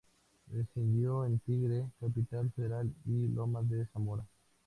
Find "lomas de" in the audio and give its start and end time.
3.27-3.85